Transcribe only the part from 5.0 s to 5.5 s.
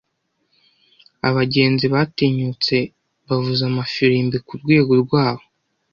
rwabo